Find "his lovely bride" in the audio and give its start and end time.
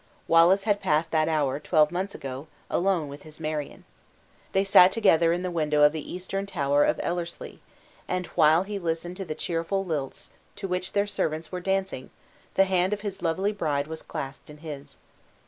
13.01-13.85